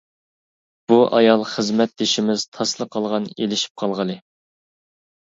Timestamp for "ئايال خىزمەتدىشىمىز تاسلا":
1.17-2.87